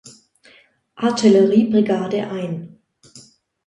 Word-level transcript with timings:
Artilleriebrigade 0.95 2.23
ein. 2.27 2.79